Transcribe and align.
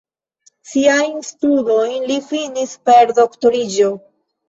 Siajn 0.69 1.19
studojn 1.27 2.09
li 2.09 2.19
finis 2.33 2.75
per 2.91 3.17
doktoriĝo. 3.23 3.97